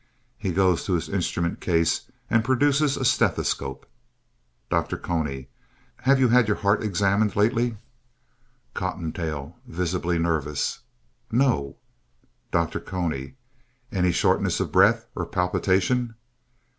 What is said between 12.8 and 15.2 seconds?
CONY Any shortness of breath